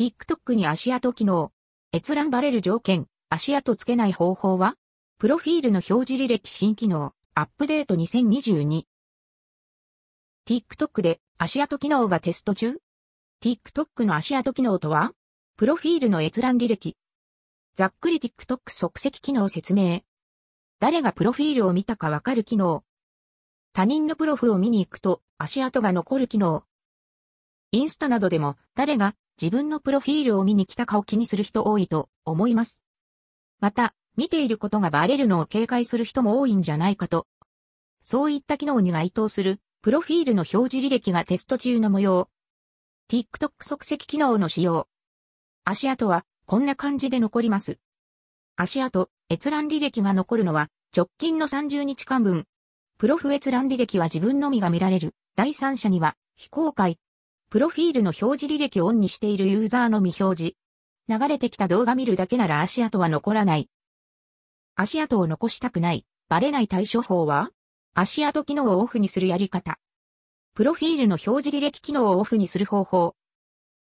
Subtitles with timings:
[0.00, 1.52] TikTok に足跡機能。
[1.94, 4.76] 閲覧バレる条件、足跡つけない方法は？
[5.18, 8.84] プロフィールの表示履歴新機能、アップデート2022。
[10.48, 12.80] TikTok で足跡機能がテスト中
[13.44, 15.12] ?TikTok の足跡機能とは？
[15.58, 16.96] プロフィールの閲覧履歴。
[17.74, 20.00] ざっくり TikTok 即席機能説明。
[20.78, 22.84] 誰がプロフィールを見たかわかる機能。
[23.74, 26.64] 他人のプロフを見に行くと足跡が残る機能。
[27.72, 32.82] インスタなどでも誰が自分のプロフィールを見に来たかを気にする人多いと思います。
[33.58, 37.26] また、見ていることがバレるのを警戒する人も多いんじゃないかと。
[38.02, 42.28] そういった機能に該当するプロフィールの表示履歴がテスト中の模様。
[43.10, 44.88] TikTok 即席機能の使用。
[45.64, 47.78] 足跡はこんな感じで残ります。
[48.56, 52.44] 足跡、閲覧履歴が残るのは直近の30日間分。
[52.98, 55.14] プロフ閲覧履歴は自分のみが見られる。
[55.34, 56.98] 第三者には非公開。
[57.50, 60.56] プロフィールの表示履歴をオンにしているユーザーのみ表示。
[61.08, 63.68] 流れてきた動画見るだけなら足跡は残らない。
[64.76, 67.50] 足跡を残したくない、バレない対処法は？
[67.92, 69.80] 足跡機能をオフにするやり方。
[70.54, 73.16] プロフィールの表示履歴機能をオフにする方法。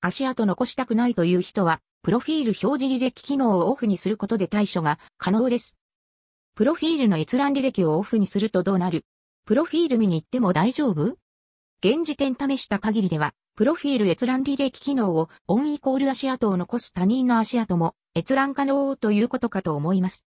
[0.00, 5.76] 足跡残したくないという人は、プロフィール表示履歴機能をオフにすることで対処が可能です。
[6.54, 9.04] プロフィールの閲覧履歴をオフにするとどうなる？
[9.46, 11.16] プロフィール見に行っても大丈夫？
[11.80, 20.26] 現時点試した限りでは、プロフィール閲覧履歴機能をオンイコール足跡を残す他人の足跡も閲覧可能ということかと思います。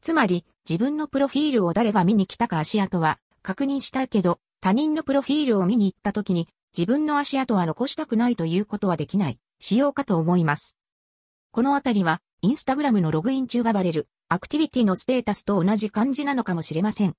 [0.00, 10.76] つまり、自分のプロフィールを誰が見に来たか足跡は確認したいけど、他人のプロフィールを見に行った時に自分の足跡は残したくないということはできない仕様かと思います。
[11.50, 17.14] このあたりは、インスタグラムのログイン中がバレるアクティビティのステータスと同じ感じなのかもしれません。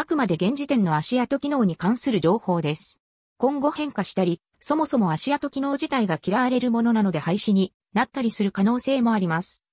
[0.00, 3.00] あくまで現時点の足跡機能に関する情報です。
[3.36, 9.64] 今後変化したり、そもそも足跡機能自体が嫌われるものなので廃止になったりする可能性もあります。